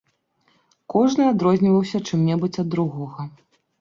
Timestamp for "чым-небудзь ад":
2.07-2.73